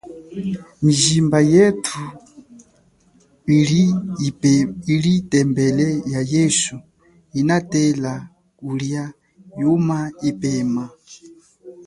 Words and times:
Mijimba 0.83 1.39
yethu 1.53 2.03
ili 4.93 5.13
tembele 5.31 5.87
ya 6.13 6.21
yesu 6.33 6.75
inatela 7.39 8.13
kulia 8.57 9.03
yuma 9.61 9.99
ipema. 10.29 10.85